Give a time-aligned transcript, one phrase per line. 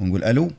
[0.00, 0.50] ونقول ألو.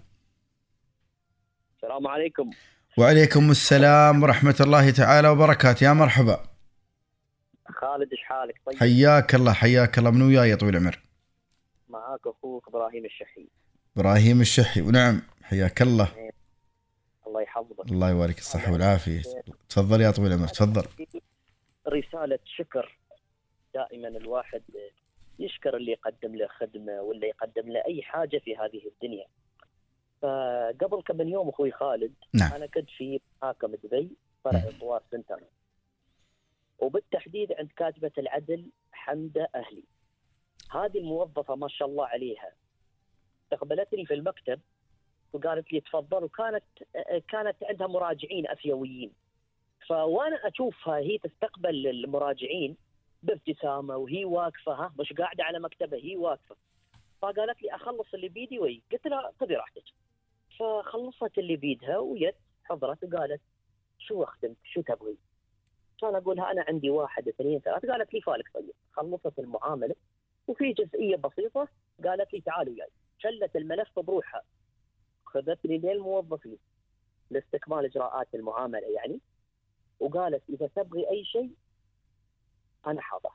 [1.76, 2.52] السلام عليكم.
[2.98, 5.84] وعليكم السلام ورحمة الله تعالى وبركاته.
[5.84, 6.44] يا مرحبا.
[7.68, 8.76] خالد إيش حالك؟ طيب.
[8.78, 10.12] حياك الله حياك الله.
[10.12, 11.00] من وياي يا طويل العمر؟
[11.90, 13.48] معاك أخوك إبراهيم الشحي.
[13.98, 14.82] إبراهيم الشحي.
[14.82, 15.22] ونعم.
[15.44, 16.32] حياك الله.
[17.28, 17.92] الله يحفظك.
[17.92, 19.22] الله يبارك الصحة والعافية.
[19.70, 20.84] تفضل يا طويل العمر تفضل.
[21.88, 22.98] رسالة شكر
[23.74, 24.62] دائما الواحد
[25.40, 29.26] يشكر اللي يقدم له خدمة ولا يقدم له أي حاجة في هذه الدنيا.
[30.22, 32.54] فقبل كم من يوم أخوي خالد نعم.
[32.54, 34.10] أنا كنت في محاكم دبي
[34.44, 35.40] فرع طوار سنتر.
[36.80, 39.84] وبالتحديد عند كاتبة العدل حمدة أهلي.
[40.72, 42.52] هذه الموظفة ما شاء الله عليها.
[43.44, 44.60] استقبلتني في المكتب
[45.34, 46.64] وقالت لي تفضل وكانت
[47.30, 49.12] كانت عندها مراجعين اسيويين
[49.88, 52.78] فوأنا أشوفها هي تستقبل المراجعين
[53.24, 56.56] بابتسامة وهي واقفة ها مش قاعدة على مكتبها هي واقفة.
[57.22, 59.84] فقالت لي أخلص اللي بيدي وي قلت لها خذي راحتك.
[60.60, 63.42] فخلصت اللي بيدها ويت حضرت وقالت
[64.00, 65.18] شو اخدمك شو تبغي؟
[66.02, 68.72] كان أقول لها أنا عندي واحد اثنين ثلاث قالت لي فالك طيب.
[68.92, 69.96] خلصت المعاملة
[70.48, 71.68] وفي جزئية بسيطة
[72.04, 72.90] قالت لي تعالوا وياي.
[73.18, 74.42] شلت الملف بروحها.
[75.26, 76.58] خذتني للموظفين
[77.30, 79.20] لاستكمال إجراءات المعاملة يعني.
[80.00, 81.52] وقالت إذا تبغي أي شيء
[82.88, 83.30] أنا حاضر.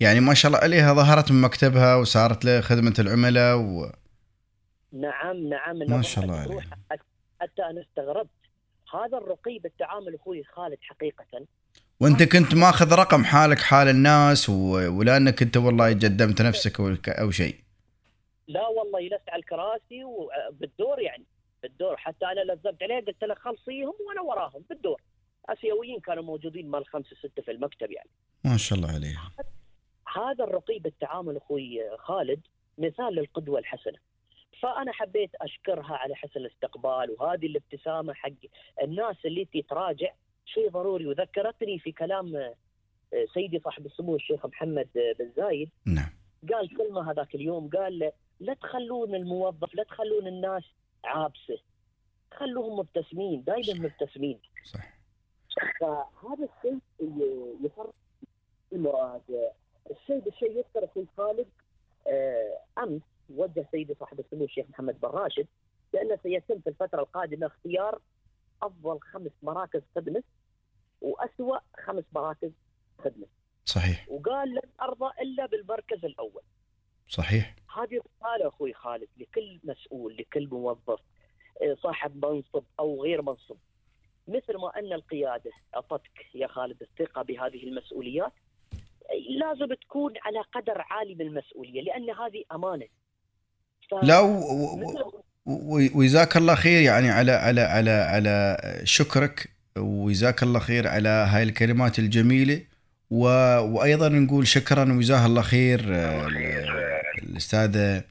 [0.00, 3.92] يعني ما شاء الله عليها ظهرت من مكتبها وصارت له خدمة العملاء و...
[4.92, 5.78] نعم نعم.
[5.78, 6.78] ما شاء الله عليها.
[7.40, 8.30] حتى أنا استغربت.
[8.94, 11.46] هذا الرقي بالتعامل أخوي خالد حقيقة.
[12.00, 14.48] وأنت كنت ماخذ رقم حالك حال الناس.
[14.48, 17.56] ولا انك أنت والله قدمت نفسك أو, أو شيء.
[18.48, 21.24] لا والله جلست على الكراسي وبالدور يعني
[21.62, 21.96] بالدور.
[21.96, 24.95] حتى أنا لزمت عليه قلت له خلصيهم وأنا وراهم بالدور.
[25.86, 28.10] اسيويين كانوا موجودين مال خمسة ستة في المكتب يعني.
[28.44, 29.30] ما شاء الله عليها.
[30.16, 32.40] هذا الرقي بالتعامل أخوي خالد
[32.78, 33.98] مثال للقدوة الحسنة.
[34.62, 38.30] فأنا حبيت أشكرها على حسن الاستقبال وهذه الابتسامة حق
[38.82, 40.12] الناس اللي تراجع
[40.44, 42.54] شيء ضروري وذكرتني في كلام
[43.34, 45.70] سيدي صاحب السمو الشيخ محمد بن زايد.
[45.86, 46.10] نعم.
[46.52, 50.64] قال كلمة هذاك اليوم قال لا تخلون الموظف لا تخلون الناس
[51.04, 51.58] عابسة.
[52.34, 54.40] خلوهم مبتسمين دائما مبتسمين.
[54.64, 54.95] صح
[55.80, 56.78] فهذا الشيء
[57.60, 57.94] يفرق
[58.72, 59.50] المراجع
[59.90, 61.46] الشيء بالشيء يذكر أخوي خالد
[62.78, 65.46] أمس وجه سيدي صاحب السمو الشيخ محمد بن راشد
[65.92, 68.00] بأنه سيتم في الفترة القادمة اختيار
[68.62, 70.22] أفضل خمس مراكز خدمة
[71.00, 72.50] واسوء خمس مراكز
[72.98, 73.26] خدمة.
[73.64, 74.06] صحيح.
[74.08, 76.42] وقال لن أرضى إلا بالمركز الأول.
[77.08, 77.56] صحيح.
[77.76, 81.00] هذه رساله أخوي خالد لكل مسؤول لكل موظف
[81.82, 83.56] صاحب منصب أو غير منصب.
[84.28, 88.32] مثل ما أن القيادة اعطتك يا خالد الثقة بهذه المسؤوليات
[89.40, 92.86] لازم تكون على قدر عالي من المسؤولية لأن هذه أمانة.
[94.02, 95.78] لا و...
[95.94, 101.98] وجزاك الله خير يعني على على على على شكرك وجزاك الله خير على هاي الكلمات
[101.98, 102.62] الجميلة
[103.10, 103.24] و...
[103.58, 105.80] وأيضا نقول شكرا وجزاها الله خير
[107.22, 108.04] الأستاذة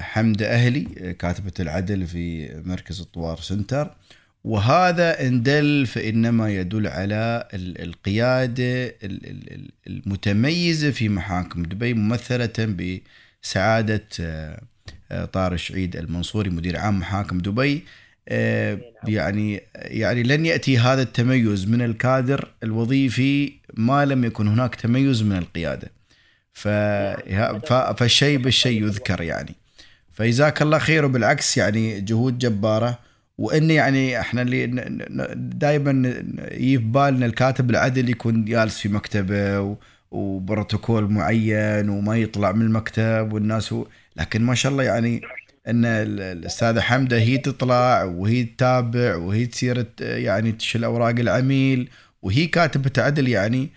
[0.00, 3.94] حمدة أهلي كاتبة العدل في مركز الطوار سنتر
[4.48, 8.94] وهذا إن دل فإنما يدل على القيادة
[9.86, 12.76] المتميزة في محاكم دبي ممثلة
[13.42, 14.08] بسعادة
[15.32, 17.84] طارش عيد المنصوري مدير عام محاكم دبي.
[19.06, 25.36] يعني يعني لن يأتي هذا التميز من الكادر الوظيفي ما لم يكن هناك تميز من
[25.36, 25.90] القيادة.
[27.96, 29.54] فالشيء بالشيء يذكر يعني.
[30.12, 33.07] فجزاك الله خير وبالعكس يعني جهود جبارة.
[33.38, 34.66] وان يعني إحنا اللي
[35.36, 35.90] دائما
[36.50, 39.76] يجي في بالنا الكاتب العدل يكون جالس في مكتبة
[40.10, 45.22] وبروتوكول معين وما يطلع من المكتب والناس هو لكن ما شاء الله يعني
[45.68, 51.90] إن الاستاذه حمدة هي تطلع وهي تتابع وهي تصير يعني تشيل أوراق العميل
[52.22, 53.70] وهي كاتبة عدل يعني.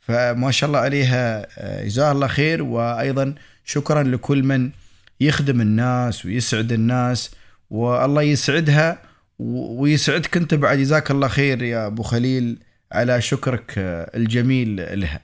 [0.00, 1.46] فما شاء الله عليها
[1.84, 3.34] جزاها الله خير وأيضا
[3.64, 4.70] شكرا لكل من
[5.20, 7.30] يخدم الناس ويسعد الناس
[7.70, 9.07] والله يسعدها.
[9.38, 10.78] ويسعدك أنت بعد.
[10.78, 12.58] جزاك الله خير يا أبو خليل
[12.92, 13.78] على شكرك
[14.14, 15.20] الجميل لها.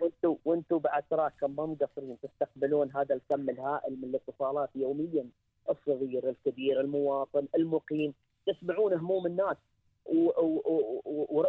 [0.00, 5.26] وأنتم وأنتم بعد تراكم ما مقصرين تستقبلون هذا الكم الهائل من الاتصالات يوميا.
[5.70, 8.14] الصغير الكبير المواطن المقيم.
[8.46, 9.56] تسمعون هموم الناس.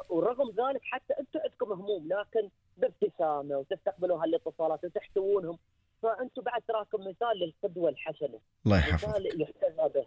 [0.10, 5.58] ورغم ذلك حتى أنتم عندكم هموم لكن بابتسامة وتستقبلون هالاتصالات وتحتوونهم.
[6.04, 8.40] فانتم بعد تراكم مثال للقدوة الحسنة.
[8.66, 9.10] الله يحفظك.
[9.10, 10.06] مثال يحتذى به.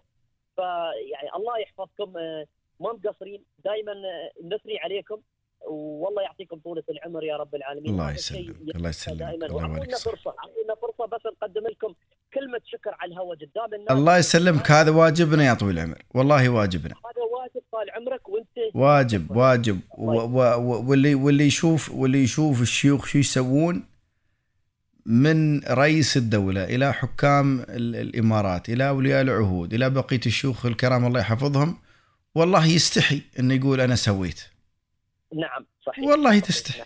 [0.57, 2.13] فيعني الله يحفظكم
[2.81, 3.95] ما مقصرين دائما
[4.45, 5.21] نثني عليكم
[5.69, 7.93] والله يعطيكم طولة العمر يا رب العالمين.
[7.93, 11.95] الله يسلمك الله يسلمك الله يبارك فرصة اعطينا فرصة بس نقدم لكم
[12.35, 13.91] كلمة شكر على الهواء قدام الناس.
[13.91, 16.95] الله يسلمك هذا واجبنا يا طويل العمر والله واجبنا.
[16.95, 19.81] هذا واجب طال عمرك وانت واجب واجب.
[19.99, 23.92] و و و واللي واللي يشوف واللي يشوف الشيوخ شو يسوون
[25.07, 31.21] من رئيس الدولة إلى حكام ال- الإمارات إلى أولياء العهود إلى بقية الشيوخ الكرام الله
[31.21, 31.79] يحفظهم
[32.35, 34.41] والله يستحي إنه يقول أنا سويت.
[35.35, 36.05] نعم صحيح.
[36.05, 36.83] والله تستحي.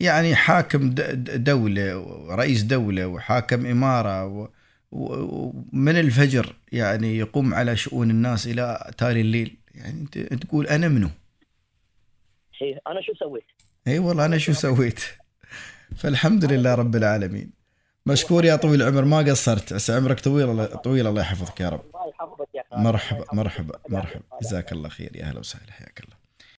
[0.00, 0.90] يعني حاكم
[1.34, 1.94] دولة
[2.30, 4.48] رئيس دولة وحاكم إمارة
[4.92, 9.56] ومن الفجر يعني يقوم على شؤون الناس إلى تالي الليل.
[9.74, 11.10] يعني أنت تقول أنا منو؟
[12.62, 13.44] إيه، أنا شو سويت؟
[13.88, 15.00] اي والله أنا شو سويت؟
[15.96, 17.50] فالحمد لله رب العالمين.
[18.06, 19.72] مشكور يا طويل العمر ما قصرت.
[19.72, 21.80] عسى عمرك طويل الله طويل الله يحفظك يا رب.
[21.80, 24.22] الله يحفظك يا مرحبا مرحبا مرحبا.
[24.42, 25.16] جزاك الله خير.
[25.16, 25.72] يا أهلا وسهلا.
[25.72, 26.13] حياك الله.